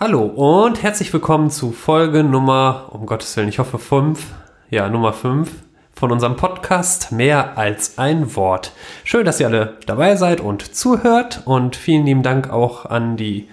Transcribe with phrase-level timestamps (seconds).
[0.00, 4.26] Hallo und herzlich willkommen zu Folge Nummer, um Gottes Willen, ich hoffe fünf,
[4.70, 5.50] ja, Nummer fünf
[5.92, 8.70] von unserem Podcast Mehr als ein Wort.
[9.02, 13.48] Schön, dass ihr alle dabei seid und zuhört und vielen lieben Dank auch an die,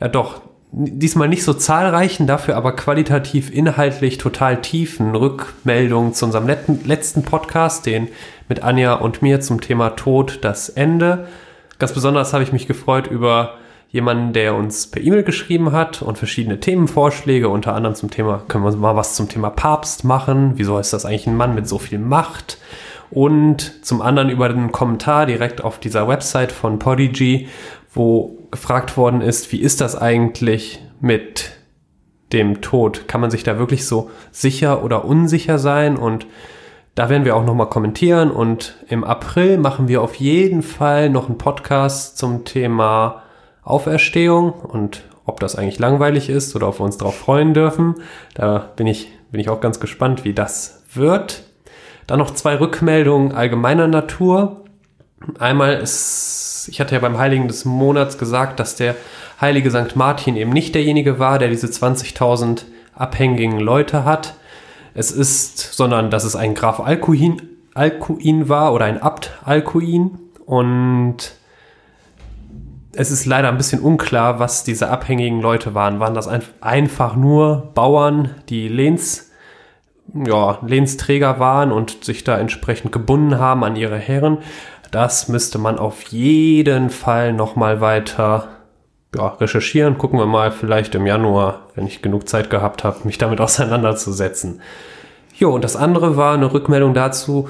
[0.00, 0.40] ja doch,
[0.72, 7.86] diesmal nicht so zahlreichen, dafür aber qualitativ inhaltlich total tiefen Rückmeldungen zu unserem letzten Podcast,
[7.86, 8.08] den
[8.48, 11.28] mit Anja und mir zum Thema Tod, das Ende.
[11.78, 13.58] Ganz besonders habe ich mich gefreut über
[13.94, 18.64] jemanden, der uns per E-Mail geschrieben hat und verschiedene Themenvorschläge, unter anderem zum Thema, können
[18.64, 20.54] wir mal was zum Thema Papst machen?
[20.56, 22.58] Wieso ist das eigentlich ein Mann mit so viel Macht?
[23.12, 27.46] Und zum anderen über den Kommentar direkt auf dieser Website von Podigy,
[27.92, 31.52] wo gefragt worden ist, wie ist das eigentlich mit
[32.32, 33.06] dem Tod?
[33.06, 35.96] Kann man sich da wirklich so sicher oder unsicher sein?
[35.96, 36.26] Und
[36.96, 38.32] da werden wir auch nochmal kommentieren.
[38.32, 43.20] Und im April machen wir auf jeden Fall noch einen Podcast zum Thema
[43.64, 47.94] Auferstehung und ob das eigentlich langweilig ist oder ob wir uns darauf freuen dürfen.
[48.34, 51.44] Da bin ich, bin ich auch ganz gespannt, wie das wird.
[52.06, 54.64] Dann noch zwei Rückmeldungen allgemeiner Natur.
[55.38, 58.94] Einmal ist, ich hatte ja beim Heiligen des Monats gesagt, dass der
[59.40, 59.96] heilige St.
[59.96, 64.34] Martin eben nicht derjenige war, der diese 20.000 abhängigen Leute hat.
[64.92, 67.42] Es ist, sondern dass es ein Graf Alcuin,
[67.74, 71.32] Alcuin war oder ein Abt Alcuin und
[72.96, 76.00] es ist leider ein bisschen unklar, was diese abhängigen Leute waren.
[76.00, 76.28] Waren das
[76.60, 79.30] einfach nur Bauern, die Lehns,
[80.12, 84.38] ja, Lehnsträger waren und sich da entsprechend gebunden haben an ihre Herren?
[84.90, 88.48] Das müsste man auf jeden Fall nochmal weiter
[89.14, 89.98] ja, recherchieren.
[89.98, 94.60] Gucken wir mal vielleicht im Januar, wenn ich genug Zeit gehabt habe, mich damit auseinanderzusetzen.
[95.36, 97.48] Jo, und das andere war eine Rückmeldung dazu,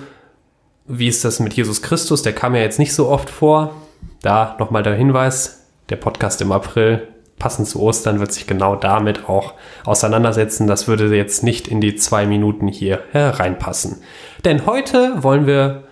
[0.86, 2.22] wie ist das mit Jesus Christus?
[2.22, 3.74] Der kam ja jetzt nicht so oft vor.
[4.22, 9.28] Da nochmal der Hinweis, der Podcast im April, passend zu Ostern, wird sich genau damit
[9.28, 10.66] auch auseinandersetzen.
[10.66, 14.02] Das würde jetzt nicht in die zwei Minuten hier hereinpassen.
[14.44, 15.84] Denn heute wollen wir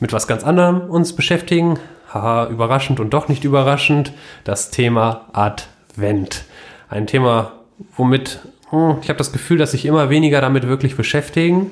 [0.00, 1.78] mit was ganz anderem uns beschäftigen.
[2.12, 4.12] Haha, überraschend und doch nicht überraschend.
[4.44, 6.44] Das Thema Advent.
[6.88, 7.52] Ein Thema,
[7.96, 8.40] womit
[8.70, 11.70] hm, ich habe das Gefühl, dass sich immer weniger damit wirklich beschäftigen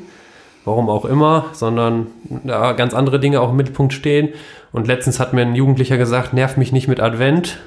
[0.65, 2.07] warum auch immer, sondern
[2.45, 4.31] da ganz andere Dinge auch im Mittelpunkt stehen.
[4.73, 7.59] Und letztens hat mir ein Jugendlicher gesagt, nerv mich nicht mit Advent.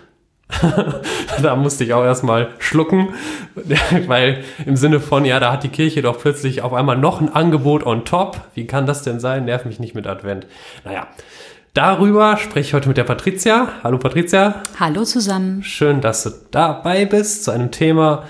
[1.41, 3.09] da musste ich auch erstmal schlucken,
[4.07, 7.33] weil im Sinne von, ja, da hat die Kirche doch plötzlich auf einmal noch ein
[7.33, 8.39] Angebot on top.
[8.53, 9.45] Wie kann das denn sein?
[9.45, 10.47] Nerv mich nicht mit Advent.
[10.85, 11.07] Naja,
[11.73, 13.69] darüber spreche ich heute mit der Patricia.
[13.83, 14.63] Hallo Patricia.
[14.79, 15.63] Hallo zusammen.
[15.63, 18.23] Schön, dass du dabei bist zu einem Thema,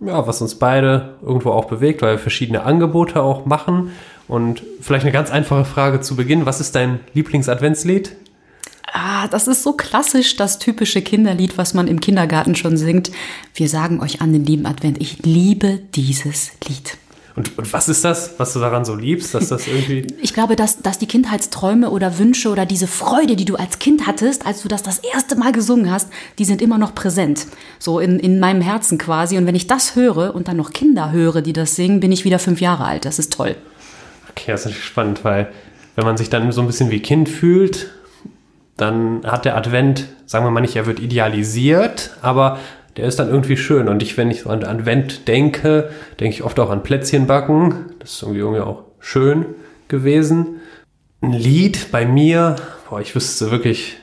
[0.00, 3.92] ja, was uns beide irgendwo auch bewegt, weil wir verschiedene Angebote auch machen.
[4.28, 6.46] Und vielleicht eine ganz einfache Frage zu Beginn.
[6.46, 8.16] Was ist dein Lieblingsadventslied?
[8.92, 13.10] Ah, das ist so klassisch, das typische Kinderlied, was man im Kindergarten schon singt.
[13.54, 15.00] Wir sagen euch an den lieben Advent.
[15.00, 16.98] Ich liebe dieses Lied.
[17.34, 20.06] Und, und, was ist das, was du daran so liebst, dass das irgendwie.
[20.22, 24.06] Ich glaube, dass, dass die Kindheitsträume oder Wünsche oder diese Freude, die du als Kind
[24.06, 27.46] hattest, als du das das erste Mal gesungen hast, die sind immer noch präsent.
[27.78, 29.38] So in, in meinem Herzen quasi.
[29.38, 32.24] Und wenn ich das höre und dann noch Kinder höre, die das singen, bin ich
[32.24, 33.06] wieder fünf Jahre alt.
[33.06, 33.56] Das ist toll.
[34.32, 35.52] Okay, das ist spannend, weil
[35.94, 37.90] wenn man sich dann so ein bisschen wie Kind fühlt,
[38.76, 42.58] dann hat der Advent, sagen wir mal nicht, er wird idealisiert, aber
[42.96, 43.88] der ist dann irgendwie schön.
[43.88, 47.86] Und ich, wenn ich so an Advent denke, denke ich oft auch an Plätzchen backen.
[47.98, 49.46] Das ist irgendwie, irgendwie auch schön
[49.88, 50.60] gewesen.
[51.20, 52.56] Ein Lied bei mir,
[52.88, 53.98] boah, ich wüsste wirklich,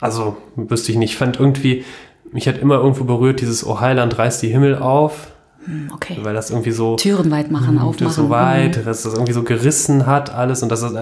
[0.00, 1.84] also wüsste ich nicht, ich fand irgendwie,
[2.32, 5.31] mich hat immer irgendwo berührt, dieses O Heiland reißt die Himmel auf.
[5.64, 6.18] Hm, okay.
[6.22, 6.96] Weil das irgendwie so.
[6.96, 8.12] Türen weit machen, hm, aufmachen.
[8.12, 8.84] So weit, hm.
[8.84, 10.62] dass das irgendwie so gerissen hat, alles.
[10.62, 10.92] Und das ist,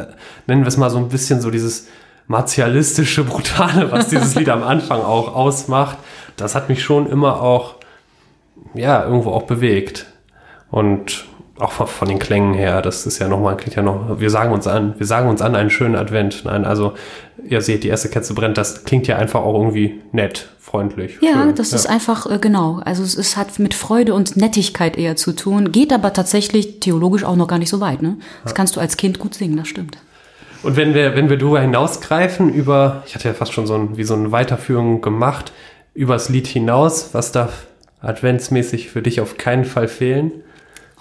[0.47, 1.89] nennen wir es mal so ein bisschen so dieses
[2.27, 5.99] martialistische, brutale, was dieses Lied am Anfang auch ausmacht
[6.41, 7.77] das hat mich schon immer auch,
[8.75, 10.07] ja, irgendwo auch bewegt.
[10.71, 11.27] Und
[11.59, 14.67] auch von, den Klängen her, das ist ja nochmal, klingt ja noch, wir sagen uns
[14.67, 16.45] an, wir sagen uns an einen schönen Advent.
[16.47, 16.95] Nein, also
[17.47, 21.19] ihr seht, die erste Kerze brennt, das klingt ja einfach auch irgendwie nett, freundlich.
[21.21, 21.55] Ja, schön.
[21.55, 21.77] das ja.
[21.77, 25.73] ist einfach, äh, genau, also es, es, hat mit Freude und Nettigkeit eher zu tun,
[25.73, 28.03] geht aber tatsächlich theologisch auch noch gar nicht so weit.
[28.03, 28.17] Ne?
[28.43, 28.57] Das ja.
[28.57, 29.99] kannst du als Kind gut singen, das stimmt.
[30.63, 33.97] Und wenn wir, wenn wir darüber hinausgreifen, über, ich hatte ja fast schon so ein,
[33.97, 35.53] wie so eine Weiterführung gemacht,
[35.95, 37.11] übers Lied hinaus?
[37.13, 37.67] Was darf
[38.01, 40.33] adventsmäßig für dich auf keinen Fall fehlen?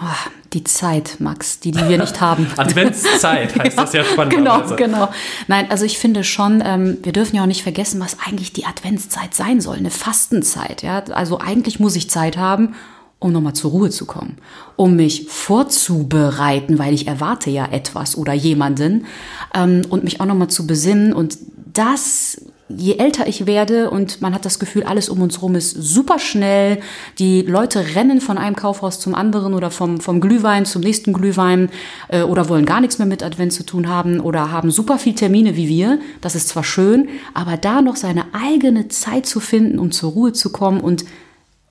[0.02, 2.48] Oh, die Zeit, Max, die, die wir nicht haben.
[2.58, 4.34] Adventszeit heißt ja, das ja spannend.
[4.38, 5.10] Genau, genau.
[5.48, 8.66] Nein, also ich finde schon, ähm, wir dürfen ja auch nicht vergessen, was eigentlich die
[8.66, 10.84] Adventszeit sein soll, eine Fastenzeit.
[10.84, 11.04] Ja?
[11.12, 12.76] Also eigentlich muss ich Zeit haben,
[13.20, 14.38] um nochmal zur Ruhe zu kommen,
[14.78, 19.06] um mich vorzubereiten, weil ich erwarte ja etwas oder jemanden
[19.54, 21.12] ähm, und mich auch nochmal zu besinnen.
[21.12, 21.38] Und
[21.74, 25.72] das je älter ich werde und man hat das Gefühl, alles um uns rum ist
[25.72, 26.80] super schnell,
[27.18, 31.70] die Leute rennen von einem Kaufhaus zum anderen oder vom, vom Glühwein zum nächsten Glühwein
[32.10, 35.16] äh, oder wollen gar nichts mehr mit Advent zu tun haben oder haben super viel
[35.16, 36.00] Termine wie wir.
[36.22, 40.34] Das ist zwar schön, aber da noch seine eigene Zeit zu finden, um zur Ruhe
[40.34, 41.06] zu kommen und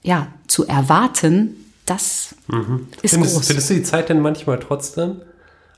[0.02, 1.54] ja, zu erwarten,
[1.86, 2.88] das mhm.
[3.02, 3.46] ist findest, groß.
[3.46, 5.20] Findest du die Zeit denn manchmal trotzdem?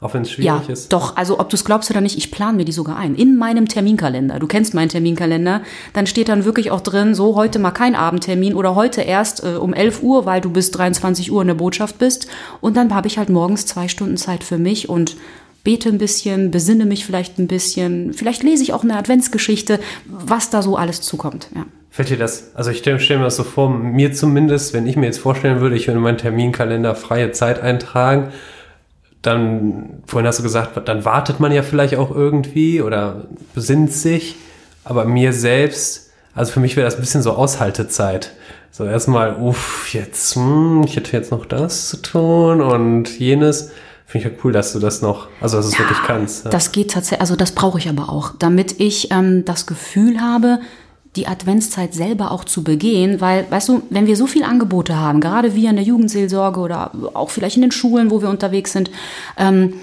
[0.01, 0.93] Auch wenn es schwierig ja, ist.
[0.93, 3.15] Doch, also ob du es glaubst oder nicht, ich plane mir die sogar ein.
[3.15, 4.39] In meinem Terminkalender.
[4.39, 5.61] Du kennst meinen Terminkalender.
[5.93, 9.57] Dann steht dann wirklich auch drin, so heute mal kein Abendtermin oder heute erst äh,
[9.57, 12.29] um 11 Uhr, weil du bis 23 Uhr in der Botschaft bist.
[12.63, 15.17] Und dann habe ich halt morgens zwei Stunden Zeit für mich und
[15.65, 18.15] bete ein bisschen, besinne mich vielleicht ein bisschen.
[18.15, 21.49] Vielleicht lese ich auch eine Adventsgeschichte, was da so alles zukommt.
[21.55, 21.67] Ja.
[21.91, 24.97] Fällt dir das, also ich stelle stell mir das so vor, mir zumindest, wenn ich
[24.97, 28.33] mir jetzt vorstellen würde, ich würde in meinen Terminkalender freie Zeit eintragen,
[29.23, 34.37] dann, vorhin hast du gesagt, dann wartet man ja vielleicht auch irgendwie oder besinnt sich.
[34.85, 38.33] Aber mir selbst, also für mich wäre das ein bisschen so Aushaltezeit.
[38.71, 43.73] So erstmal, uff, jetzt, hm, ich hätte jetzt noch das zu tun und jenes.
[44.07, 46.45] Finde ich ja cool, dass du das noch, also dass du es ja, wirklich kannst.
[46.45, 46.51] Ja.
[46.51, 50.61] Das geht tatsächlich, also das brauche ich aber auch, damit ich ähm, das Gefühl habe,
[51.17, 55.21] die Adventszeit selber auch zu begehen, weil, weißt du, wenn wir so viele Angebote haben,
[55.21, 58.91] gerade wir in der Jugendseelsorge oder auch vielleicht in den Schulen, wo wir unterwegs sind,
[59.37, 59.75] ähm,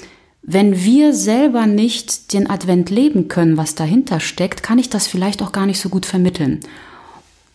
[0.42, 5.42] wenn wir selber nicht den Advent leben können, was dahinter steckt, kann ich das vielleicht
[5.42, 6.62] auch gar nicht so gut vermitteln.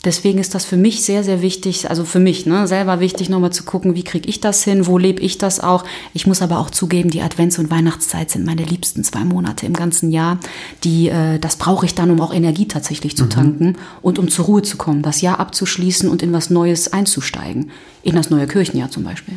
[0.04, 3.52] Deswegen ist das für mich sehr, sehr wichtig, also für mich ne, selber wichtig, nochmal
[3.52, 5.84] zu gucken, wie kriege ich das hin, wo lebe ich das auch.
[6.12, 9.74] Ich muss aber auch zugeben, die Advents- und Weihnachtszeit sind meine liebsten zwei Monate im
[9.74, 10.38] ganzen Jahr.
[10.82, 13.30] Die, äh, das brauche ich dann, um auch Energie tatsächlich zu mhm.
[13.30, 13.76] tanken mhm.
[14.02, 17.70] und um zur Ruhe zu kommen, das Jahr abzuschließen und in was Neues einzusteigen.
[18.02, 19.34] In das neue Kirchenjahr zum Beispiel.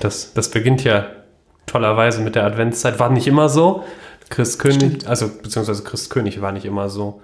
[0.00, 1.06] Das, das beginnt ja
[1.64, 2.98] tollerweise mit der Adventszeit.
[2.98, 3.82] War nicht immer so.
[4.28, 7.20] Christkönig, also beziehungsweise Christkönig war nicht immer so.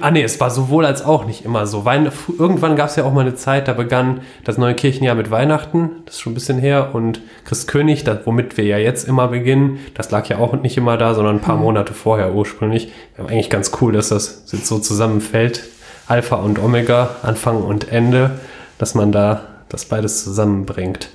[0.00, 1.84] Ah nee, es war sowohl als auch nicht immer so.
[1.84, 2.08] Wein,
[2.38, 6.02] irgendwann gab es ja auch mal eine Zeit, da begann das neue Kirchenjahr mit Weihnachten,
[6.04, 9.80] das ist schon ein bisschen her, und Christkönig, das, womit wir ja jetzt immer beginnen,
[9.94, 11.62] das lag ja auch nicht immer da, sondern ein paar mhm.
[11.62, 12.92] Monate vorher ursprünglich.
[13.18, 15.64] Eigentlich ganz cool, dass das jetzt so zusammenfällt.
[16.06, 18.38] Alpha und Omega, Anfang und Ende,
[18.78, 21.08] dass man da das beides zusammenbringt.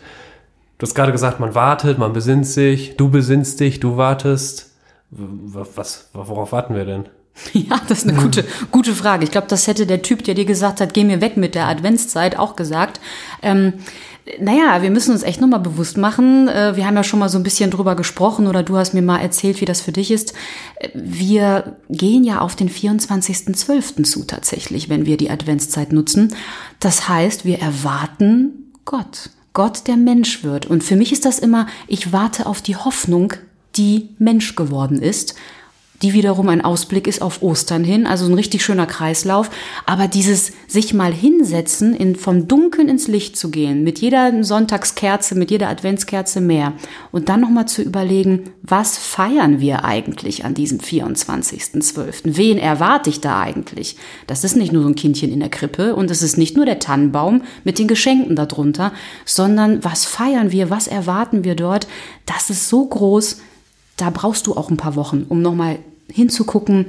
[0.77, 4.73] Du hast gerade gesagt, man wartet, man besinnt sich, du besinnst dich, du wartest.
[5.09, 7.05] Was, worauf warten wir denn?
[7.53, 9.23] Ja, das ist eine gute, gute Frage.
[9.23, 11.67] Ich glaube, das hätte der Typ, der dir gesagt hat, geh mir weg mit der
[11.67, 12.99] Adventszeit, auch gesagt.
[13.41, 13.73] Ähm,
[14.39, 16.47] naja, wir müssen uns echt nochmal bewusst machen.
[16.47, 19.01] Äh, wir haben ja schon mal so ein bisschen drüber gesprochen oder du hast mir
[19.01, 20.33] mal erzählt, wie das für dich ist.
[20.93, 24.03] Wir gehen ja auf den 24.12.
[24.03, 26.35] zu tatsächlich, wenn wir die Adventszeit nutzen.
[26.79, 29.29] Das heißt, wir erwarten Gott.
[29.53, 30.67] Gott, der Mensch wird.
[30.67, 33.33] Und für mich ist das immer, ich warte auf die Hoffnung,
[33.75, 35.35] die Mensch geworden ist
[36.01, 39.49] die wiederum ein Ausblick ist auf Ostern hin, also ein richtig schöner Kreislauf.
[39.85, 45.33] Aber dieses sich mal hinsetzen, in, vom Dunkeln ins Licht zu gehen, mit jeder Sonntagskerze,
[45.35, 46.73] mit jeder Adventskerze mehr
[47.11, 52.21] und dann nochmal zu überlegen, was feiern wir eigentlich an diesem 24.12.?
[52.25, 53.95] Wen erwarte ich da eigentlich?
[54.27, 56.65] Das ist nicht nur so ein Kindchen in der Krippe und es ist nicht nur
[56.65, 58.93] der Tannenbaum mit den Geschenken darunter,
[59.25, 61.87] sondern was feiern wir, was erwarten wir dort?
[62.25, 63.37] Das ist so groß,
[63.97, 65.79] da brauchst du auch ein paar Wochen, um nochmal
[66.09, 66.85] hinzugucken,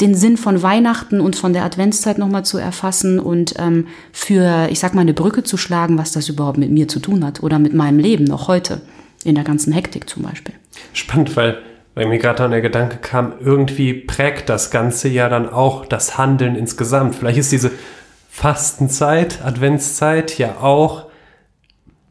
[0.00, 4.78] den Sinn von Weihnachten und von der Adventszeit nochmal zu erfassen und ähm, für, ich
[4.78, 7.58] sag mal, eine Brücke zu schlagen, was das überhaupt mit mir zu tun hat oder
[7.58, 8.82] mit meinem Leben noch heute,
[9.24, 10.54] in der ganzen Hektik zum Beispiel.
[10.92, 11.58] Spannend, weil,
[11.94, 16.18] weil mir gerade dann der Gedanke kam, irgendwie prägt das Ganze ja dann auch das
[16.18, 17.14] Handeln insgesamt.
[17.14, 17.70] Vielleicht ist diese
[18.28, 21.06] Fastenzeit, Adventszeit ja auch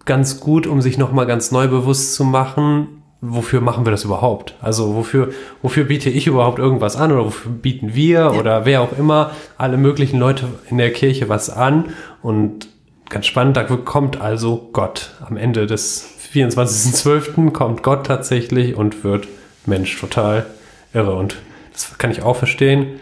[0.05, 2.94] ganz gut, um sich nochmal ganz neu bewusst zu machen,
[3.27, 4.55] wofür machen wir das überhaupt?
[4.61, 8.31] Also wofür, wofür biete ich überhaupt irgendwas an oder wofür bieten wir ja.
[8.31, 11.93] oder wer auch immer alle möglichen Leute in der Kirche was an?
[12.21, 12.67] Und
[13.09, 15.11] ganz spannend, da kommt also Gott.
[15.25, 17.51] Am Ende des 24.12.
[17.51, 19.27] kommt Gott tatsächlich und wird
[19.65, 20.45] Mensch total
[20.93, 21.15] irre.
[21.15, 21.37] Und
[21.73, 22.99] das kann ich auch verstehen.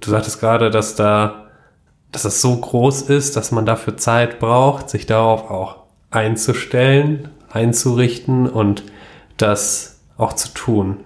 [0.00, 1.48] Du sagtest gerade, dass da,
[2.12, 5.76] dass das so groß ist, dass man dafür Zeit braucht, sich darauf auch
[6.10, 8.84] einzustellen, einzurichten und
[9.36, 11.00] das auch zu tun.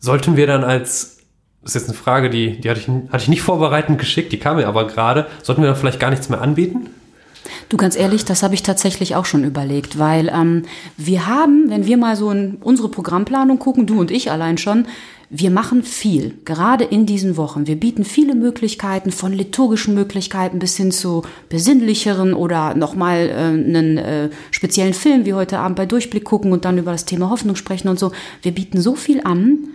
[0.00, 1.18] Sollten wir dann als,
[1.62, 4.38] das ist jetzt eine Frage, die, die hatte, ich, hatte ich nicht vorbereitend geschickt, die
[4.38, 6.90] kam mir aber gerade, sollten wir dann vielleicht gar nichts mehr anbieten?
[7.68, 10.64] Du ganz ehrlich, das habe ich tatsächlich auch schon überlegt, weil ähm,
[10.96, 14.86] wir haben, wenn wir mal so in unsere Programmplanung gucken, du und ich allein schon,
[15.30, 17.66] wir machen viel, gerade in diesen Wochen.
[17.66, 23.98] Wir bieten viele Möglichkeiten, von liturgischen Möglichkeiten bis hin zu besinnlicheren oder nochmal äh, einen
[23.98, 27.56] äh, speziellen Film wie heute Abend bei Durchblick gucken und dann über das Thema Hoffnung
[27.56, 28.12] sprechen und so.
[28.42, 29.68] Wir bieten so viel an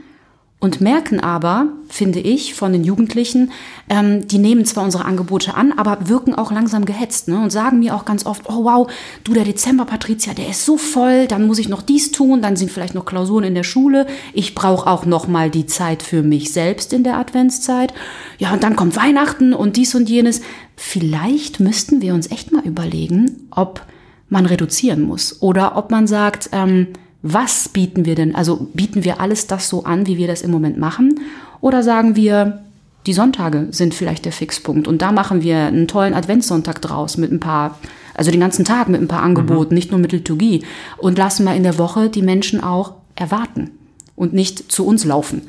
[0.63, 3.51] und merken aber, finde ich, von den Jugendlichen,
[3.89, 7.37] ähm, die nehmen zwar unsere Angebote an, aber wirken auch langsam gehetzt ne?
[7.37, 8.89] und sagen mir auch ganz oft, oh wow,
[9.25, 12.55] du der Dezember, Patricia, der ist so voll, dann muss ich noch dies tun, dann
[12.55, 16.23] sind vielleicht noch Klausuren in der Schule, ich brauche auch noch mal die Zeit für
[16.23, 17.93] mich selbst in der Adventszeit.
[18.37, 20.39] Ja, und dann kommt Weihnachten und dies und jenes.
[20.77, 23.85] Vielleicht müssten wir uns echt mal überlegen, ob
[24.29, 26.87] man reduzieren muss oder ob man sagt, ähm,
[27.23, 28.35] was bieten wir denn?
[28.35, 31.21] Also bieten wir alles das so an, wie wir das im Moment machen?
[31.61, 32.61] Oder sagen wir,
[33.05, 37.31] die Sonntage sind vielleicht der Fixpunkt und da machen wir einen tollen Adventssonntag draus mit
[37.31, 37.79] ein paar,
[38.13, 39.75] also den ganzen Tag mit ein paar Angeboten, mhm.
[39.75, 40.63] nicht nur mit Liturgie
[40.97, 43.71] und lassen mal in der Woche die Menschen auch erwarten
[44.17, 45.43] und nicht zu uns laufen.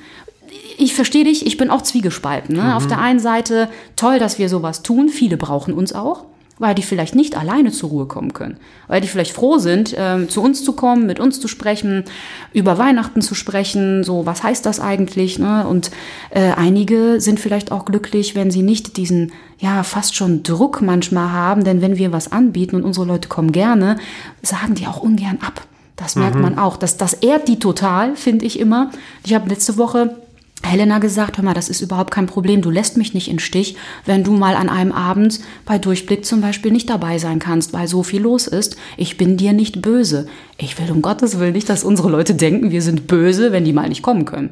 [0.79, 2.55] Ich verstehe dich, ich bin auch zwiegespalten.
[2.55, 2.63] Ne?
[2.63, 2.71] Mhm.
[2.71, 6.25] Auf der einen Seite toll, dass wir sowas tun, viele brauchen uns auch
[6.59, 10.27] weil die vielleicht nicht alleine zur Ruhe kommen können, weil die vielleicht froh sind, äh,
[10.29, 12.05] zu uns zu kommen, mit uns zu sprechen,
[12.53, 15.39] über Weihnachten zu sprechen, so was heißt das eigentlich?
[15.39, 15.67] Ne?
[15.67, 15.91] Und
[16.31, 21.33] äh, einige sind vielleicht auch glücklich, wenn sie nicht diesen ja fast schon Druck manchmal
[21.33, 23.97] haben, denn wenn wir was anbieten und unsere Leute kommen gerne,
[24.43, 25.67] sagen die auch ungern ab.
[25.97, 26.43] Das merkt mhm.
[26.43, 26.77] man auch.
[26.77, 28.91] Das, das ehrt die total, finde ich immer.
[29.25, 30.17] Ich habe letzte Woche
[30.65, 33.77] Helena gesagt, hör mal, das ist überhaupt kein Problem, du lässt mich nicht in Stich,
[34.05, 37.89] wenn du mal an einem Abend bei Durchblick zum Beispiel nicht dabei sein kannst, weil
[37.89, 38.77] so viel los ist.
[38.97, 40.27] Ich bin dir nicht böse.
[40.59, 43.73] Ich will um Gottes Willen nicht, dass unsere Leute denken, wir sind böse, wenn die
[43.73, 44.51] mal nicht kommen können.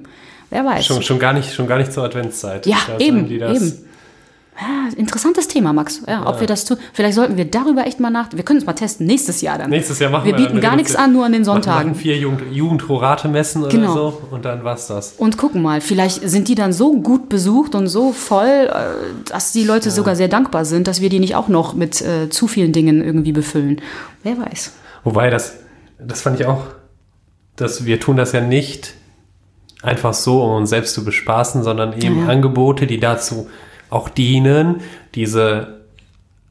[0.51, 0.85] Wer weiß.
[0.85, 2.67] Schon, schon, gar, nicht, schon gar nicht zur Adventszeit.
[2.67, 3.73] Ja, eben, eben.
[4.61, 6.03] Ja, interessantes Thema, Max.
[6.07, 6.77] Ja, ob wir das tun.
[6.93, 8.29] Vielleicht sollten wir darüber echt mal nach.
[8.33, 9.07] Wir können es mal testen.
[9.07, 9.71] Nächstes Jahr dann.
[9.71, 10.37] Nächstes Jahr machen wir.
[10.37, 11.93] Wir bieten gar nichts an, nur an den Sonntagen.
[11.93, 13.95] Machen vier Jugend Jugendhorate-Messen oder genau.
[13.95, 15.15] so und dann war's das.
[15.17, 19.53] Und gucken mal, vielleicht sind die dann so gut besucht und so voll, äh, dass
[19.53, 19.95] die Leute ja.
[19.95, 23.03] sogar sehr dankbar sind, dass wir die nicht auch noch mit äh, zu vielen Dingen
[23.03, 23.81] irgendwie befüllen.
[24.23, 24.73] Wer weiß.
[25.03, 25.55] Wobei das,
[25.99, 26.63] das fand ich auch,
[27.57, 28.95] dass wir tun das ja nicht
[29.83, 32.29] einfach so, um uns selbst zu bespaßen, sondern eben ja.
[32.29, 33.49] Angebote, die dazu
[33.93, 34.81] auch dienen,
[35.15, 35.83] diese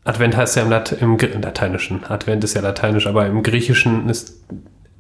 [0.04, 4.10] Advent heißt ja im, Lat im, im, Lateinischen, Advent ist ja lateinisch, aber im Griechischen
[4.10, 4.44] ist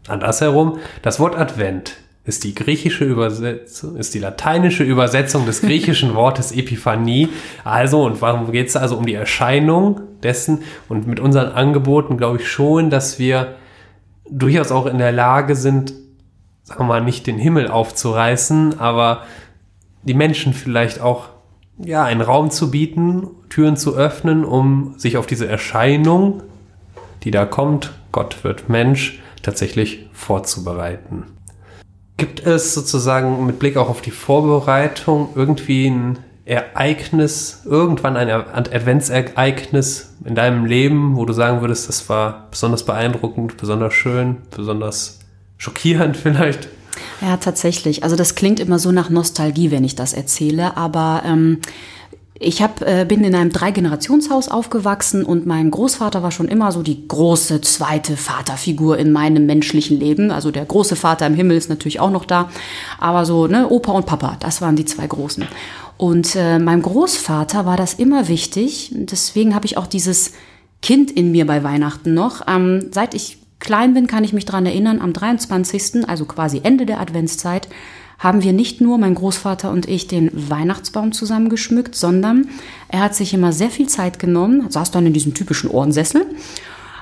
[0.08, 0.80] andersherum.
[1.02, 7.30] Das Wort Advent ist die griechische Übersetzung, ist die lateinische Übersetzung des griechischen Wortes Epiphanie.
[7.64, 10.64] Also, und warum geht es also um die Erscheinung dessen?
[10.90, 13.56] Und mit unseren Angeboten glaube ich schon, dass wir
[14.30, 15.94] durchaus auch in der Lage sind,
[16.64, 19.24] sagen wir mal, nicht den Himmel aufzureißen, aber
[20.04, 21.30] die Menschen vielleicht auch
[21.86, 26.44] ja, einen Raum zu bieten, Türen zu öffnen, um sich auf diese Erscheinung,
[27.24, 31.24] die da kommt, Gott wird Mensch, tatsächlich vorzubereiten.
[32.18, 40.16] Gibt es sozusagen mit Blick auch auf die Vorbereitung irgendwie ein Ereignis, irgendwann ein Adventsereignis
[40.26, 45.20] in deinem Leben, wo du sagen würdest, das war besonders beeindruckend, besonders schön, besonders
[45.58, 46.68] schockierend vielleicht?
[47.22, 48.04] Ja, tatsächlich.
[48.04, 51.60] Also das klingt immer so nach Nostalgie, wenn ich das erzähle, aber ähm,
[52.44, 56.82] ich hab, äh, bin in einem Drei-Generationshaus aufgewachsen und mein Großvater war schon immer so
[56.82, 60.32] die große zweite Vaterfigur in meinem menschlichen Leben.
[60.32, 62.50] Also der große Vater im Himmel ist natürlich auch noch da,
[63.00, 65.46] aber so ne, Opa und Papa, das waren die zwei Großen.
[65.98, 68.92] Und äh, meinem Großvater war das immer wichtig.
[68.92, 70.32] Deswegen habe ich auch dieses
[70.82, 72.48] Kind in mir bei Weihnachten noch.
[72.48, 73.38] Ähm, seit ich
[73.72, 77.70] klein bin, kann ich mich daran erinnern, am 23., also quasi Ende der Adventszeit,
[78.20, 82.50] haben wir nicht nur, mein Großvater und ich, den Weihnachtsbaum zusammen geschmückt, sondern
[82.90, 86.26] er hat sich immer sehr viel Zeit genommen, saß dann in diesem typischen Ohrensessel,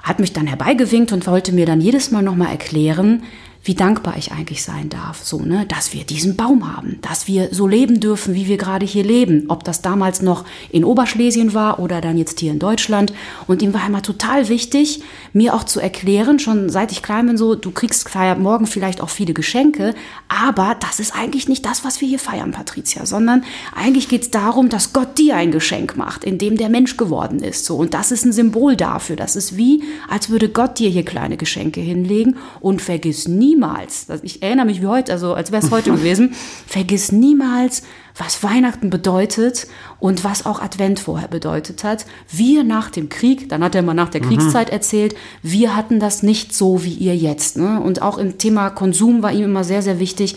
[0.03, 3.23] hat mich dann herbeigewinkt und wollte mir dann jedes Mal nochmal erklären,
[3.63, 7.49] wie dankbar ich eigentlich sein darf, so, ne, dass wir diesen Baum haben, dass wir
[7.51, 11.79] so leben dürfen, wie wir gerade hier leben, ob das damals noch in Oberschlesien war
[11.79, 13.13] oder dann jetzt hier in Deutschland.
[13.47, 15.01] Und ihm war immer total wichtig,
[15.33, 19.09] mir auch zu erklären, schon seit ich klein bin, so, du kriegst morgen vielleicht auch
[19.09, 19.93] viele Geschenke,
[20.29, 23.43] aber das ist eigentlich nicht das, was wir hier feiern, Patricia, sondern
[23.75, 27.39] eigentlich geht es darum, dass Gott dir ein Geschenk macht, in dem der Mensch geworden
[27.39, 27.75] ist, so.
[27.75, 29.15] Und das ist ein Symbol dafür.
[29.15, 34.07] Das ist wie, als würde Gott dir hier kleine Geschenke hinlegen und vergiss nie, niemals,
[34.23, 36.33] ich erinnere mich wie heute, also als wäre es heute gewesen,
[36.67, 37.83] vergiss niemals,
[38.17, 39.67] was Weihnachten bedeutet
[39.99, 42.05] und was auch Advent vorher bedeutet hat.
[42.29, 44.27] Wir nach dem Krieg, dann hat er mal nach der mhm.
[44.27, 47.57] Kriegszeit erzählt, wir hatten das nicht so wie ihr jetzt.
[47.57, 47.79] Ne?
[47.81, 50.35] Und auch im Thema Konsum war ihm immer sehr, sehr wichtig.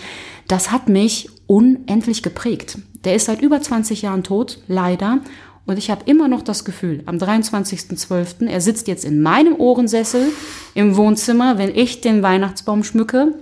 [0.49, 2.79] Das hat mich unendlich geprägt.
[3.05, 5.19] Der ist seit über 20 Jahren tot, leider.
[5.65, 10.27] Und ich habe immer noch das Gefühl, am 23.12., er sitzt jetzt in meinem Ohrensessel
[10.75, 13.35] im Wohnzimmer, wenn ich den Weihnachtsbaum schmücke.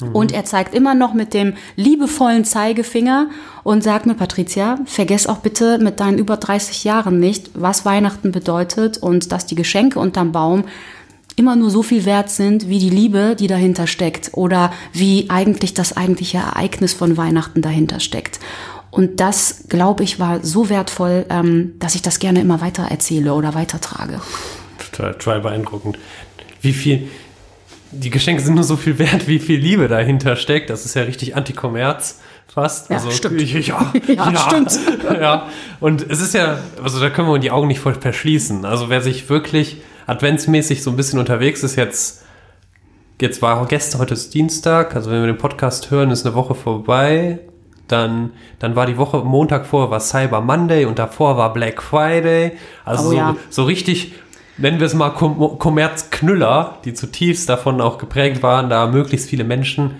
[0.00, 0.08] Mhm.
[0.12, 3.30] Und er zeigt immer noch mit dem liebevollen Zeigefinger
[3.62, 8.32] und sagt mir, Patricia, vergess auch bitte mit deinen über 30 Jahren nicht, was Weihnachten
[8.32, 10.64] bedeutet und dass die Geschenke unterm Baum
[11.36, 15.72] immer nur so viel wert sind, wie die Liebe, die dahinter steckt oder wie eigentlich
[15.72, 18.40] das eigentliche Ereignis von Weihnachten dahinter steckt.
[18.90, 23.34] Und das, glaube ich, war so wertvoll, ähm, dass ich das gerne immer weiter erzähle
[23.34, 24.20] oder weitertrage.
[24.92, 25.98] Total, total beeindruckend.
[26.62, 27.08] Wie viel,
[27.92, 30.70] die Geschenke sind nur so viel wert, wie viel Liebe dahinter steckt.
[30.70, 32.90] Das ist ja richtig Anti-Kommerz fast.
[32.90, 33.40] Ja, also, stimmt.
[33.42, 34.78] Ja, Ja, stimmt.
[35.20, 35.48] ja.
[35.80, 38.64] Und es ist ja, also da können wir die Augen nicht voll verschließen.
[38.64, 42.24] Also wer sich wirklich adventsmäßig so ein bisschen unterwegs ist, jetzt,
[43.20, 46.54] jetzt war gestern, heute ist Dienstag, also wenn wir den Podcast hören, ist eine Woche
[46.54, 47.40] vorbei.
[47.88, 52.52] Dann, dann war die Woche, Montag vorher war Cyber Monday und davor war Black Friday.
[52.84, 53.36] Also Oh so, ja.
[53.50, 54.14] so richtig,
[54.58, 59.44] nennen wir es mal Kom Kommerzknüller, die zutiefst davon auch geprägt waren, da möglichst viele
[59.44, 59.96] Menschen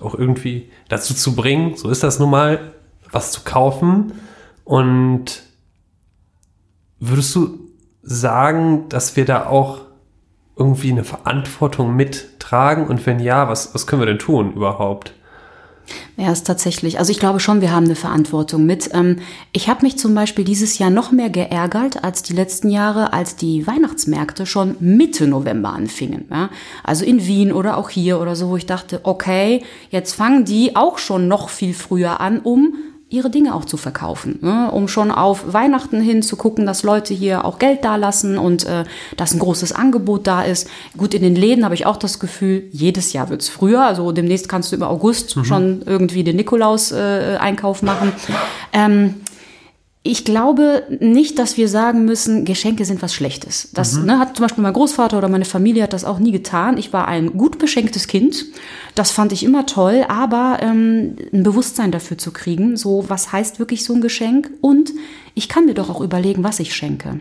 [0.00, 2.72] auch irgendwie dazu zu bringen, so ist das nun mal,
[3.10, 4.12] was zu kaufen.
[4.64, 5.42] Und
[7.00, 7.58] würdest du
[8.02, 9.80] sagen, dass wir da auch
[10.56, 12.86] irgendwie eine Verantwortung mittragen?
[12.86, 15.14] Und wenn ja, was, was können wir denn tun überhaupt?
[16.16, 16.98] Ja, ist tatsächlich.
[16.98, 18.90] Also ich glaube schon, wir haben eine Verantwortung mit.
[18.92, 19.18] Ähm,
[19.52, 23.36] ich habe mich zum Beispiel dieses Jahr noch mehr geärgert als die letzten Jahre, als
[23.36, 26.26] die Weihnachtsmärkte schon Mitte November anfingen.
[26.82, 30.76] Also in Wien oder auch hier oder so, wo ich dachte, okay, jetzt fangen die
[30.76, 32.74] auch schon noch viel früher an, um
[33.10, 34.70] ihre Dinge auch zu verkaufen, ne?
[34.70, 38.84] um schon auf Weihnachten hin zu gucken, dass Leute hier auch Geld dalassen und äh,
[39.16, 40.68] dass ein großes Angebot da ist.
[40.96, 43.82] Gut, in den Läden habe ich auch das Gefühl, jedes Jahr wird's früher.
[43.82, 48.12] Also demnächst kannst du im August schon irgendwie den Nikolaus-Einkauf machen.
[48.74, 49.14] Ähm,
[50.08, 53.68] ich glaube nicht, dass wir sagen müssen, Geschenke sind was Schlechtes.
[53.74, 56.78] Das ne, hat zum Beispiel mein Großvater oder meine Familie hat das auch nie getan.
[56.78, 58.46] Ich war ein gut beschenktes Kind.
[58.94, 63.58] Das fand ich immer toll, aber ähm, ein Bewusstsein dafür zu kriegen, so was heißt
[63.58, 64.92] wirklich so ein Geschenk und
[65.34, 67.20] ich kann mir doch auch überlegen, was ich schenke.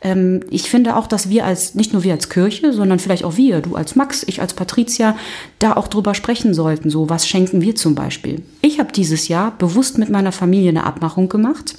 [0.00, 3.36] Ähm, ich finde auch, dass wir als, nicht nur wir als Kirche, sondern vielleicht auch
[3.36, 5.16] wir, du als Max, ich als Patricia,
[5.58, 6.90] da auch drüber sprechen sollten.
[6.90, 8.42] So, was schenken wir zum Beispiel?
[8.62, 11.74] Ich habe dieses Jahr bewusst mit meiner Familie eine Abmachung gemacht,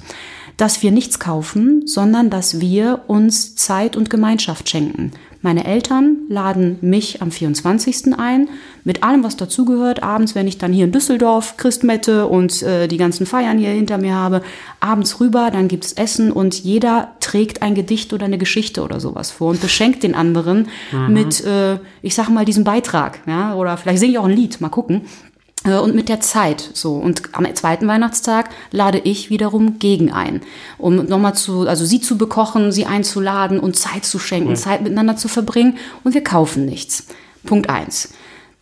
[0.56, 5.12] dass wir nichts kaufen, sondern dass wir uns Zeit und Gemeinschaft schenken.
[5.44, 8.16] Meine Eltern laden mich am 24.
[8.16, 8.48] ein,
[8.84, 10.00] mit allem, was dazugehört.
[10.00, 13.98] Abends, wenn ich dann hier in Düsseldorf Christmette und äh, die ganzen Feiern hier hinter
[13.98, 14.42] mir habe,
[14.78, 19.32] abends rüber, dann gibt's Essen und jeder trägt ein Gedicht oder eine Geschichte oder sowas
[19.32, 20.68] vor und beschenkt den anderen
[21.08, 23.20] mit, äh, ich sag mal, diesem Beitrag.
[23.26, 23.56] Ja?
[23.56, 25.02] Oder vielleicht singe ich auch ein Lied, mal gucken.
[25.64, 26.94] Äh, Und mit der Zeit so.
[26.94, 30.42] Und am zweiten Weihnachtstag lade ich wiederum gegen ein,
[30.78, 35.16] um nochmal zu, also sie zu bekochen, sie einzuladen und Zeit zu schenken, Zeit miteinander
[35.16, 35.76] zu verbringen.
[36.04, 37.06] Und wir kaufen nichts.
[37.44, 38.12] Punkt eins.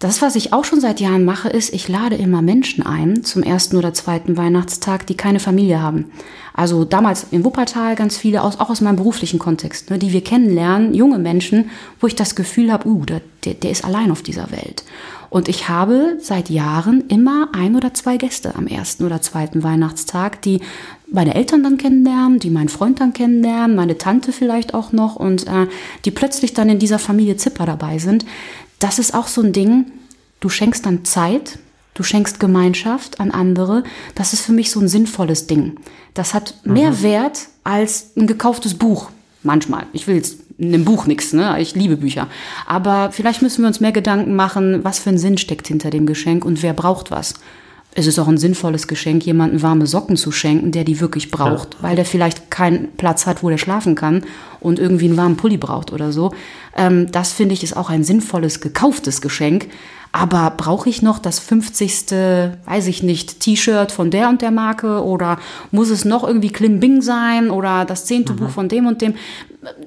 [0.01, 3.43] Das, was ich auch schon seit Jahren mache, ist, ich lade immer Menschen ein zum
[3.43, 6.07] ersten oder zweiten Weihnachtstag, die keine Familie haben.
[6.55, 10.25] Also damals in Wuppertal ganz viele, aus, auch aus meinem beruflichen Kontext, ne, die wir
[10.25, 11.69] kennenlernen, junge Menschen,
[12.01, 14.85] wo ich das Gefühl habe, uh, der, der, ist allein auf dieser Welt.
[15.29, 20.41] Und ich habe seit Jahren immer ein oder zwei Gäste am ersten oder zweiten Weihnachtstag,
[20.41, 20.61] die
[21.13, 25.47] meine Eltern dann kennenlernen, die meinen Freund dann kennenlernen, meine Tante vielleicht auch noch und
[25.47, 25.67] äh,
[26.07, 28.25] die plötzlich dann in dieser Familie Zipper dabei sind.
[28.81, 29.93] Das ist auch so ein Ding,
[30.41, 31.59] du schenkst dann Zeit,
[31.95, 33.85] du schenkst Gemeinschaft an andere.
[34.17, 35.77] Das ist für mich so ein sinnvolles Ding.
[36.15, 39.11] Das hat mehr Wert als ein gekauftes Buch.
[39.43, 39.87] Manchmal.
[39.93, 41.61] Ich will jetzt in einem Buch nichts, ne?
[41.61, 42.27] Ich liebe Bücher.
[42.67, 46.05] Aber vielleicht müssen wir uns mehr Gedanken machen, was für ein Sinn steckt hinter dem
[46.05, 47.35] Geschenk und wer braucht was.
[47.95, 51.83] Es ist auch ein sinnvolles Geschenk, jemanden warme Socken zu schenken, der die wirklich braucht,
[51.83, 54.25] weil der vielleicht keinen Platz hat, wo der schlafen kann
[54.61, 56.33] und irgendwie einen warmen Pulli braucht oder so.
[56.77, 59.69] Ähm, das finde ich ist auch ein sinnvolles, gekauftes Geschenk.
[60.13, 62.11] Aber brauche ich noch das 50.
[62.65, 65.39] weiß ich nicht, T-Shirt von der und der Marke oder
[65.71, 69.15] muss es noch irgendwie Klimbing sein oder das zehnte Buch von dem und dem?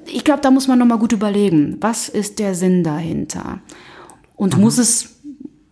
[0.06, 3.58] Ich glaube, da muss man noch mal gut überlegen, was ist der Sinn dahinter?
[4.36, 5.13] Und muss es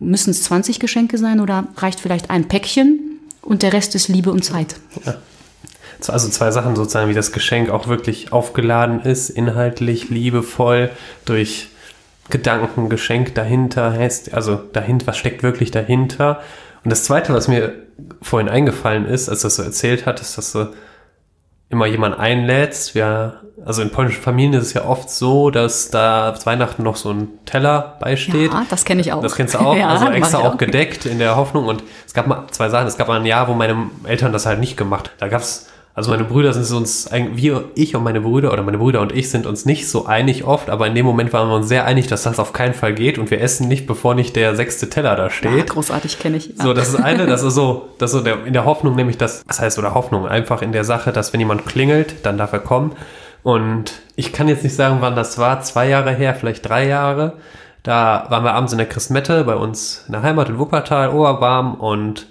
[0.03, 4.31] müssen es 20 Geschenke sein oder reicht vielleicht ein Päckchen und der Rest ist Liebe
[4.31, 4.75] und Zeit?
[6.07, 10.89] Also zwei Sachen sozusagen, wie das Geschenk auch wirklich aufgeladen ist, inhaltlich, liebevoll,
[11.25, 11.69] durch
[12.29, 16.41] Gedanken, Geschenk dahinter, heißt, also dahinter, was steckt wirklich dahinter?
[16.83, 17.73] Und das zweite, was mir
[18.21, 20.73] vorhin eingefallen ist, als du das so erzählt hattest, dass du
[21.73, 22.93] immer jemanden einlädst.
[22.95, 23.33] Ja,
[23.65, 27.27] also in polnischen Familien ist es ja oft so, dass da Weihnachten noch so ein
[27.45, 28.53] Teller beisteht.
[28.53, 29.21] Ja, das kenne ich auch.
[29.21, 30.57] Das kennst du auch, Ja, also extra auch auch.
[30.57, 31.65] gedeckt in der Hoffnung.
[31.65, 32.87] Und es gab mal zwei Sachen.
[32.87, 35.11] Es gab mal ein Jahr, wo meine Eltern das halt nicht gemacht.
[35.19, 38.99] Da gab's also meine Brüder sind uns, wir, ich und meine Brüder oder meine Brüder
[39.01, 41.67] und ich sind uns nicht so einig oft, aber in dem Moment waren wir uns
[41.67, 44.55] sehr einig, dass das auf keinen Fall geht und wir essen nicht, bevor nicht der
[44.55, 45.69] sechste Teller da Ja, steht.
[45.69, 46.47] großartig kenne ich.
[46.57, 46.63] Ja.
[46.63, 49.17] So, das ist eine, das ist so, das ist so der, in der Hoffnung, nämlich
[49.19, 52.53] das, was heißt oder Hoffnung, einfach in der Sache, dass wenn jemand klingelt, dann darf
[52.53, 52.93] er kommen.
[53.43, 57.33] Und ich kann jetzt nicht sagen, wann das war, zwei Jahre her, vielleicht drei Jahre.
[57.83, 61.75] Da waren wir abends in der Christmette bei uns in der Heimat in Wuppertal, Oberbarm
[61.75, 62.27] und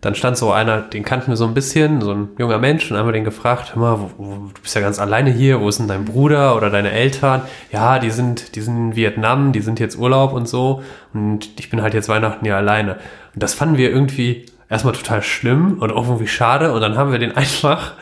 [0.00, 2.96] dann stand so einer, den kannten wir so ein bisschen, so ein junger Mensch, und
[2.96, 5.68] haben wir den gefragt, hör mal, wo, wo, du bist ja ganz alleine hier, wo
[5.68, 7.42] ist denn dein Bruder oder deine Eltern?
[7.72, 10.82] Ja, die sind, die sind in Vietnam, die sind jetzt Urlaub und so,
[11.14, 12.96] und ich bin halt jetzt Weihnachten hier alleine.
[13.34, 17.10] Und das fanden wir irgendwie erstmal total schlimm und auch irgendwie schade, und dann haben
[17.10, 17.92] wir den einfach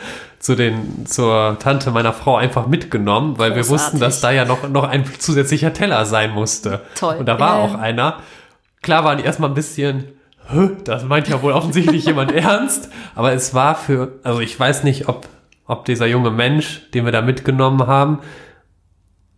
[0.45, 3.71] zu den, zur Tante meiner Frau einfach mitgenommen, weil Großartig.
[3.71, 6.83] wir wussten, dass da ja noch, noch ein zusätzlicher Teller sein musste.
[6.97, 7.17] Toll.
[7.17, 7.65] Und da war ja.
[7.65, 8.19] auch einer.
[8.83, 10.05] Klar waren die erstmal ein bisschen,
[10.85, 15.09] das meint ja wohl offensichtlich jemand ernst, aber es war für, also ich weiß nicht,
[15.09, 15.29] ob,
[15.67, 18.19] ob dieser junge Mensch, den wir da mitgenommen haben,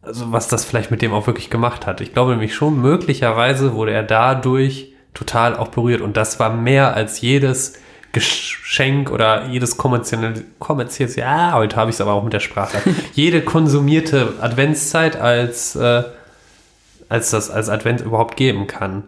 [0.03, 2.01] also was das vielleicht mit dem auch wirklich gemacht hat.
[2.01, 6.95] Ich glaube nämlich schon, möglicherweise wurde er dadurch total auch berührt und das war mehr
[6.95, 7.75] als jedes
[8.13, 12.79] Geschenk oder jedes kommerzielle, kommerzielle ja, heute habe ich es aber auch mit der Sprache,
[13.13, 16.05] jede konsumierte Adventszeit als, äh,
[17.09, 19.05] als das als Advent überhaupt geben kann.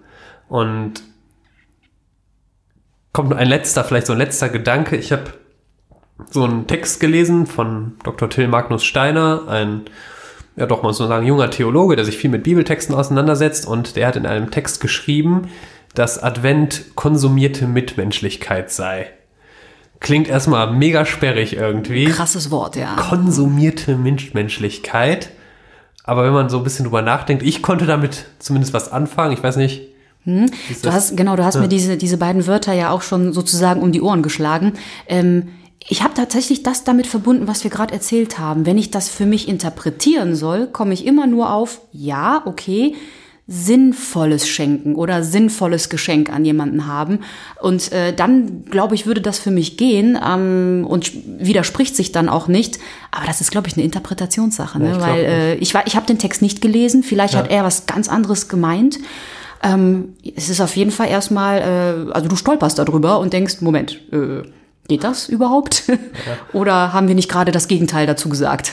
[0.49, 1.03] Und
[3.19, 4.95] kommt nur ein letzter, vielleicht so ein letzter Gedanke.
[4.95, 5.25] Ich habe
[6.31, 8.31] so einen Text gelesen von Dr.
[8.31, 9.87] Till Magnus Steiner, ein,
[10.55, 14.07] ja doch mal so sagen, junger Theologe, der sich viel mit Bibeltexten auseinandersetzt und der
[14.07, 15.49] hat in einem Text geschrieben,
[15.97, 19.11] dass Advent konsumierte Mitmenschlichkeit sei.
[19.99, 22.05] Klingt erstmal mega sperrig irgendwie.
[22.05, 22.95] Krasses Wort, ja.
[22.95, 25.31] Konsumierte Mitmenschlichkeit.
[26.05, 29.33] Aber wenn man so ein bisschen drüber nachdenkt, ich konnte damit zumindest was anfangen.
[29.33, 29.88] Ich weiß nicht,
[30.25, 30.47] hm?
[30.83, 31.63] Du hast, genau, du hast ja.
[31.63, 34.75] mir diese, diese beiden Wörter ja auch schon sozusagen um die Ohren geschlagen.
[35.07, 35.49] Ähm,
[35.89, 38.67] ich habe tatsächlich das damit verbunden, was wir gerade erzählt haben.
[38.67, 42.95] Wenn ich das für mich interpretieren soll, komme ich immer nur auf, ja, okay,
[43.51, 47.21] sinnvolles Schenken oder sinnvolles Geschenk an jemanden haben.
[47.63, 52.29] Und äh, dann, glaube ich, würde das für mich gehen ähm, und widerspricht sich dann
[52.29, 52.79] auch nicht.
[53.11, 54.91] Aber das ist, glaube ich, eine Interpretationssache, ne?
[54.91, 57.03] Ja, weil äh, ich, ich habe den Text nicht gelesen.
[57.03, 57.41] Vielleicht ja.
[57.41, 58.99] hat er was ganz anderes gemeint.
[59.63, 64.01] Ähm, es ist auf jeden Fall erstmal, äh, also du stolperst darüber und denkst, Moment,
[64.13, 64.43] äh,
[64.89, 65.85] geht das überhaupt?
[65.89, 65.97] Ja.
[66.53, 68.73] Oder haben wir nicht gerade das Gegenteil dazu gesagt?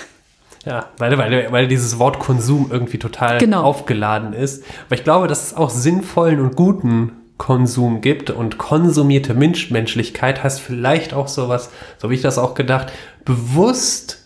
[0.65, 3.63] Ja, weil, weil, weil dieses Wort Konsum irgendwie total genau.
[3.63, 4.63] aufgeladen ist.
[4.87, 10.59] Aber ich glaube, dass es auch sinnvollen und guten Konsum gibt und konsumierte Menschlichkeit heißt
[10.59, 12.91] vielleicht auch sowas, so habe ich das auch gedacht,
[13.25, 14.24] bewusst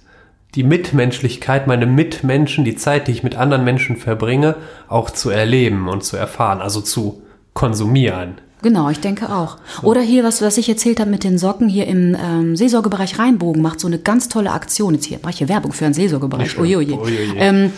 [0.56, 4.56] die Mitmenschlichkeit, meine Mitmenschen, die Zeit, die ich mit anderen Menschen verbringe,
[4.88, 7.22] auch zu erleben und zu erfahren, also zu
[7.54, 8.42] konsumieren.
[8.62, 9.58] Genau, ich denke auch.
[9.82, 9.88] So.
[9.88, 13.62] Oder hier, was, was ich erzählt habe mit den Socken hier im ähm, Seelsorgebereich Rheinbogen,
[13.62, 14.96] macht so eine ganz tolle Aktion.
[14.96, 16.60] Jetzt hier mache ich hier Werbung für einen Seelsorgebereich.
[16.60, 16.94] Uiuiui.
[16.94, 17.38] Uiuiui.
[17.38, 17.72] Ähm,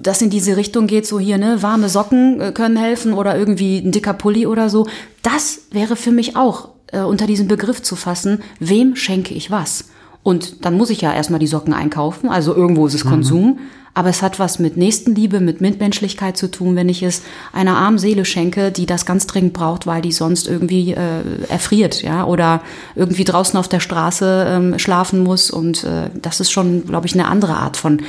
[0.00, 3.78] das in diese Richtung geht, so hier, ne, warme Socken äh, können helfen oder irgendwie
[3.78, 4.86] ein dicker Pulli oder so.
[5.22, 9.84] Das wäre für mich auch äh, unter diesem Begriff zu fassen, wem schenke ich was?
[10.24, 13.10] Und dann muss ich ja erstmal die Socken einkaufen, also irgendwo ist es mhm.
[13.10, 13.58] Konsum.
[13.96, 17.98] Aber es hat was mit Nächstenliebe, mit Mitmenschlichkeit zu tun, wenn ich es einer armen
[17.98, 22.60] Seele schenke, die das ganz dringend braucht, weil die sonst irgendwie äh, erfriert, ja, oder
[22.96, 25.52] irgendwie draußen auf der Straße ähm, schlafen muss.
[25.52, 28.02] Und äh, das ist schon, glaube ich, eine andere Art von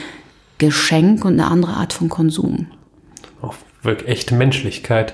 [0.58, 2.66] Geschenk und eine andere Art von Konsum.
[3.44, 5.14] Auch wirklich echte Menschlichkeit.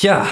[0.00, 0.26] Ja,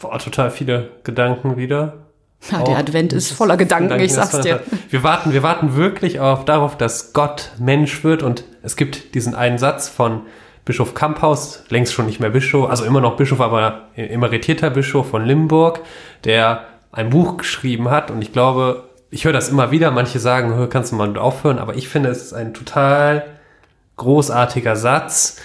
[0.00, 2.07] boah, total viele Gedanken wieder.
[2.50, 4.62] Ja, der Advent ist voller Gedanken, Gedanken ich sag's dir.
[4.90, 9.34] Wir warten, wir warten wirklich auf, darauf, dass Gott Mensch wird und es gibt diesen
[9.34, 10.22] einen Satz von
[10.64, 15.24] Bischof Kamphaus, längst schon nicht mehr Bischof, also immer noch Bischof, aber emeritierter Bischof von
[15.24, 15.80] Limburg,
[16.24, 20.68] der ein Buch geschrieben hat und ich glaube, ich höre das immer wieder, manche sagen,
[20.70, 23.24] kannst du mal aufhören, aber ich finde, es ist ein total
[23.96, 25.40] großartiger Satz.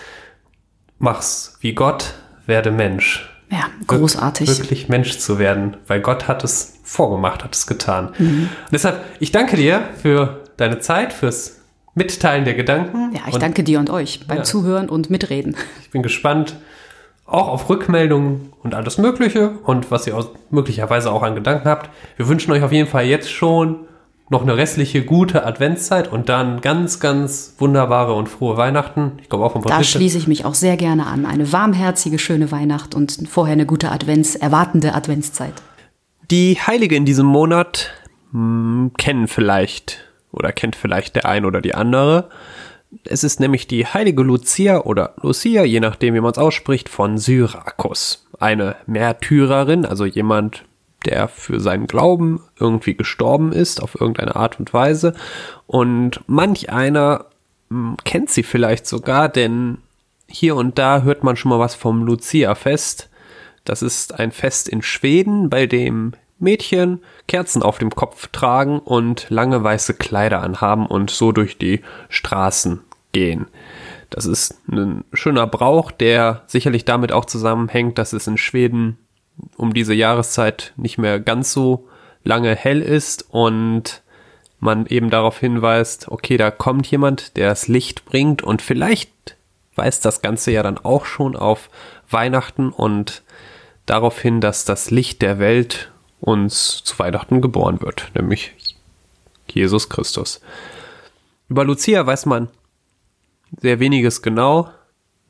[1.00, 2.14] Mach's wie Gott,
[2.46, 3.33] werde Mensch.
[3.52, 4.48] Ja, großartig.
[4.48, 8.14] Wirklich Mensch zu werden, weil Gott hat es vorgemacht, hat es getan.
[8.18, 8.50] Mhm.
[8.72, 11.62] deshalb, ich danke dir für deine Zeit, fürs
[11.96, 13.14] Mitteilen der Gedanken.
[13.14, 15.56] Ja, ich und, danke dir und euch beim ja, Zuhören und Mitreden.
[15.82, 16.56] Ich bin gespannt
[17.26, 21.90] auch auf Rückmeldungen und alles Mögliche und was ihr möglicherweise auch an Gedanken habt.
[22.18, 23.88] Wir wünschen euch auf jeden Fall jetzt schon
[24.30, 29.14] noch eine restliche gute Adventszeit und dann ganz, ganz wunderbare und frohe Weihnachten.
[29.22, 31.26] Ich glaube auch von Da schließe ich mich auch sehr gerne an.
[31.26, 35.54] Eine warmherzige, schöne Weihnacht und vorher eine gute Advents, erwartende Adventszeit.
[36.32, 37.92] Die Heilige in diesem Monat
[38.32, 40.00] mh, hm, kennen vielleicht
[40.32, 42.30] oder kennt vielleicht der ein oder die andere.
[43.06, 47.18] Es ist nämlich die heilige Lucia oder Lucia, je nachdem, wie man es ausspricht, von
[47.18, 48.28] Syrakus.
[48.40, 50.64] Eine Märtyrerin, also jemand,
[51.06, 55.14] der für seinen Glauben irgendwie gestorben ist, auf irgendeine Art und Weise.
[55.68, 57.26] Und manch einer
[57.70, 59.80] hm, kennt sie vielleicht sogar, denn
[60.28, 63.10] hier und da hört man schon mal was vom Lucia-Fest.
[63.66, 69.28] Das ist ein Fest in Schweden, bei dem Mädchen Kerzen auf dem Kopf tragen und
[69.30, 72.82] lange weiße Kleider anhaben und so durch die Straßen
[73.14, 73.48] gehen.
[74.10, 78.98] Das ist ein schöner Brauch, der sicherlich damit auch zusammenhängt, dass es in Schweden
[79.58, 81.88] um diese Jahreszeit nicht mehr ganz so
[82.24, 84.02] lange hell ist und
[84.60, 89.36] man eben darauf hinweist, okay, da kommt jemand, der das Licht bringt und vielleicht
[89.76, 91.70] weist das Ganze ja dann auch schon auf
[92.10, 93.24] Weihnachten und
[93.86, 95.92] darauf hin, dass das Licht der Welt
[96.22, 98.54] uns zu Weihnachten geboren wird, nämlich
[99.50, 100.40] Jesus Christus.
[101.50, 102.48] Über Lucia weiß man
[103.62, 104.70] sehr weniges genau,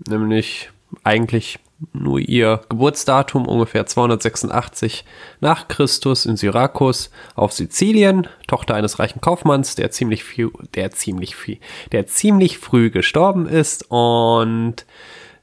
[0.08, 0.70] nämlich
[1.04, 1.60] eigentlich
[1.92, 5.06] nur ihr Geburtsdatum ungefähr 286
[5.40, 11.36] nach Christus in Syrakus auf Sizilien, Tochter eines reichen Kaufmanns, der ziemlich viel, der ziemlich
[11.36, 11.60] viel,
[11.92, 14.86] der ziemlich früh gestorben ist und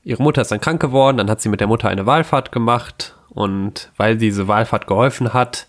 [0.05, 3.15] ihre Mutter ist dann krank geworden, dann hat sie mit der Mutter eine Wahlfahrt gemacht
[3.29, 5.67] und weil diese Wahlfahrt geholfen hat,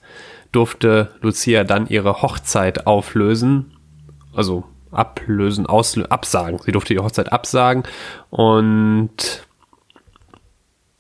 [0.52, 3.78] durfte Lucia dann ihre Hochzeit auflösen,
[4.34, 6.60] also ablösen, auslö absagen.
[6.64, 7.84] Sie durfte die Hochzeit absagen
[8.30, 9.46] und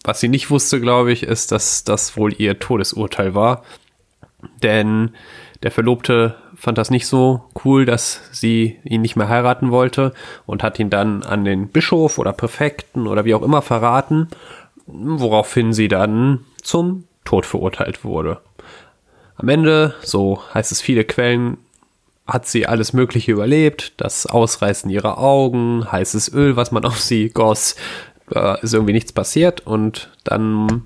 [0.03, 3.63] was sie nicht wusste, glaube ich, ist, dass das wohl ihr Todesurteil war.
[4.63, 5.11] Denn
[5.63, 10.13] der Verlobte fand das nicht so cool, dass sie ihn nicht mehr heiraten wollte
[10.45, 14.27] und hat ihn dann an den Bischof oder Präfekten oder wie auch immer verraten,
[14.87, 18.41] woraufhin sie dann zum Tod verurteilt wurde.
[19.35, 21.57] Am Ende, so heißt es viele Quellen,
[22.27, 23.93] hat sie alles Mögliche überlebt.
[23.97, 27.75] Das Ausreißen ihrer Augen, heißes Öl, was man auf sie goss,
[28.33, 30.83] äh, ist irgendwie nichts passiert und dann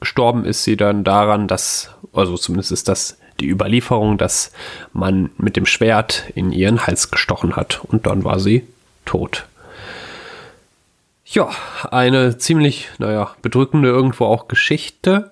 [0.00, 4.52] gestorben ist sie dann daran, dass, also zumindest ist das die Überlieferung, dass
[4.92, 8.66] man mit dem Schwert in ihren Hals gestochen hat und dann war sie
[9.04, 9.46] tot.
[11.24, 11.50] Ja,
[11.90, 15.30] eine ziemlich, naja, bedrückende irgendwo auch Geschichte,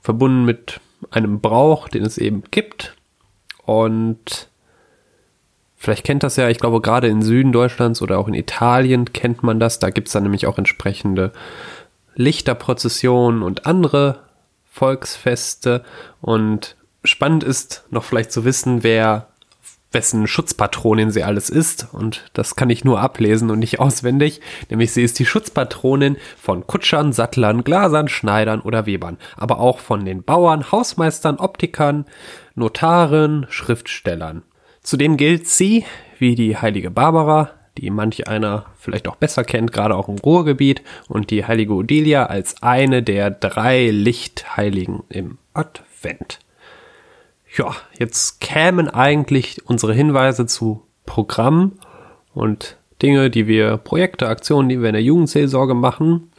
[0.00, 2.96] verbunden mit einem Brauch, den es eben gibt.
[3.64, 4.48] Und
[5.80, 9.44] Vielleicht kennt das ja, ich glaube, gerade in Süden Deutschlands oder auch in Italien kennt
[9.44, 9.78] man das.
[9.78, 11.32] Da gibt es dann nämlich auch entsprechende
[12.16, 14.24] Lichterprozessionen und andere
[14.72, 15.84] Volksfeste.
[16.20, 19.28] Und spannend ist noch vielleicht zu wissen, wer
[19.92, 21.86] wessen Schutzpatronin sie alles ist.
[21.92, 24.40] Und das kann ich nur ablesen und nicht auswendig.
[24.68, 29.16] Nämlich sie ist die Schutzpatronin von Kutschern, Sattlern, Glasern, Schneidern oder Webern.
[29.36, 32.04] Aber auch von den Bauern, Hausmeistern, Optikern,
[32.56, 34.42] Notaren, Schriftstellern.
[34.88, 35.84] Zudem gilt sie,
[36.18, 40.80] wie die heilige Barbara, die manch einer vielleicht auch besser kennt, gerade auch im Ruhrgebiet,
[41.08, 46.38] und die heilige Odilia als eine der drei Lichtheiligen im Advent.
[47.54, 51.78] Ja, jetzt kämen eigentlich unsere Hinweise zu Programmen
[52.32, 56.32] und Dinge, die wir, Projekte, Aktionen, die wir in der Jugendseelsorge machen.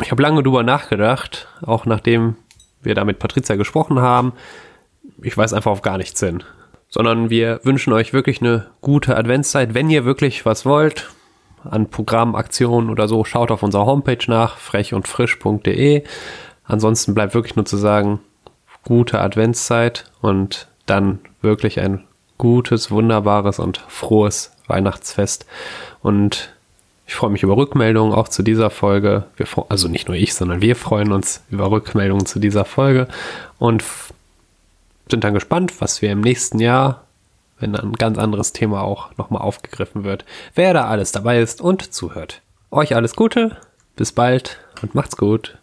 [0.00, 2.36] Ich habe lange drüber nachgedacht, auch nachdem
[2.82, 4.32] wir da mit Patricia gesprochen haben,
[5.22, 6.42] ich weiß einfach auf gar nichts hin.
[6.88, 9.74] Sondern wir wünschen euch wirklich eine gute Adventszeit.
[9.74, 11.10] Wenn ihr wirklich was wollt,
[11.64, 16.04] an Programmaktionen oder so, schaut auf unserer Homepage nach, frechundfrisch.de.
[16.64, 18.20] Ansonsten bleibt wirklich nur zu sagen,
[18.84, 22.04] gute Adventszeit und dann wirklich ein
[22.38, 25.46] gutes, wunderbares und frohes Weihnachtsfest.
[26.02, 26.52] Und
[27.06, 29.24] ich freue mich über Rückmeldungen auch zu dieser Folge.
[29.36, 33.08] Wir, also nicht nur ich, sondern wir freuen uns über Rückmeldungen zu dieser Folge
[33.58, 33.84] und
[35.10, 37.04] sind dann gespannt, was wir im nächsten Jahr,
[37.58, 41.94] wenn ein ganz anderes Thema auch nochmal aufgegriffen wird, wer da alles dabei ist und
[41.94, 42.42] zuhört.
[42.70, 43.56] Euch alles Gute,
[43.94, 45.58] bis bald und macht's gut.